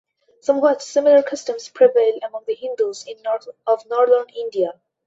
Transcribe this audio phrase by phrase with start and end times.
[0.41, 3.07] Somewhat similar customs prevail among the Hindus
[3.67, 4.81] of Northern India.